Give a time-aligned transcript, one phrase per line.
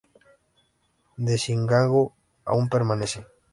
[1.17, 2.15] La sinagoga
[2.45, 3.23] aún permanece.